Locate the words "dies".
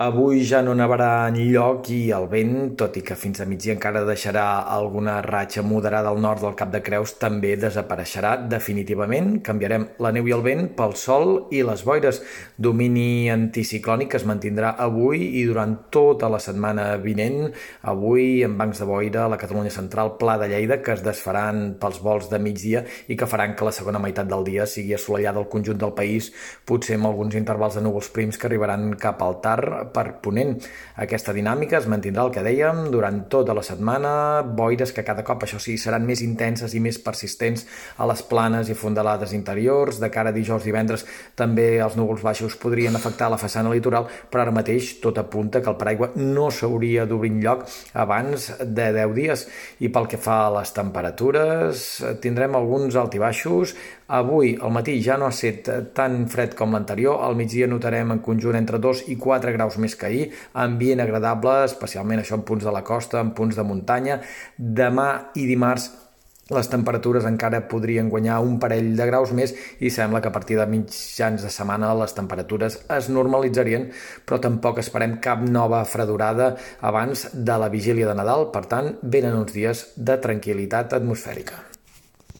49.16-49.46, 79.54-79.90